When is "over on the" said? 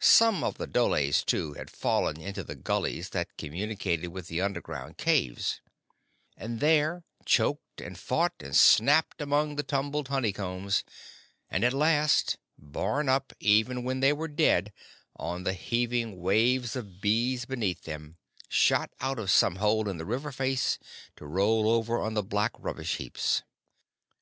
21.68-22.22